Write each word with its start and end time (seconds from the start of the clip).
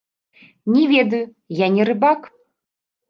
Не 0.75 0.83
ведаю, 0.93 1.21
я 1.59 1.67
не 1.77 1.83
рыбак. 1.91 2.21